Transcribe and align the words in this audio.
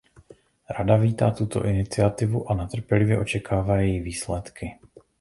Rada 0.69 0.97
vítá 0.97 1.31
tuto 1.31 1.65
iniciativu 1.65 2.51
a 2.51 2.55
netrpělivě 2.55 3.19
očekává 3.19 3.77
její 3.77 3.99
výsledky. 4.01 4.79